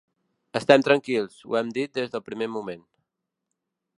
[0.59, 2.83] Estem tranquils, ho hem dit des del primer moment.